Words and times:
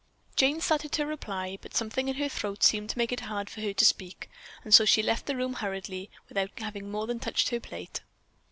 Jane 0.35 0.59
started 0.61 0.91
to 0.93 1.05
reply, 1.05 1.59
but 1.61 1.75
something 1.75 2.07
in 2.07 2.15
her 2.15 2.27
throat 2.27 2.63
seemed 2.63 2.89
to 2.89 2.97
make 2.97 3.11
it 3.11 3.19
hard 3.19 3.51
for 3.51 3.61
her 3.61 3.71
to 3.71 3.85
speak, 3.85 4.31
and 4.63 4.73
so 4.73 4.83
she 4.83 5.03
left 5.03 5.27
the 5.27 5.35
room 5.35 5.53
hurriedly 5.53 6.09
without 6.27 6.49
having 6.57 6.89
more 6.89 7.05
than 7.05 7.19
touched 7.19 7.49
her 7.49 7.59
plate. 7.59 8.01